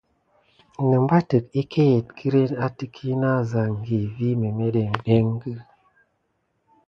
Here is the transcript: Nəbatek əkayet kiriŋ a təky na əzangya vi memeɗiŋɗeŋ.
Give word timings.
Nəbatek 0.89 1.45
əkayet 1.61 2.07
kiriŋ 2.17 2.51
a 2.65 2.67
təky 2.77 3.09
na 3.21 3.29
əzangya 3.41 4.01
vi 4.15 4.29
memeɗiŋɗeŋ. 4.41 5.27